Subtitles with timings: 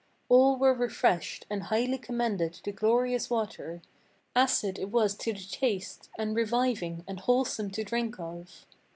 [0.29, 3.83] All were refreshed, and highly commended the glorious water;
[4.35, 8.65] Acid it was to the taste, and reviving, and wholesome to drink of.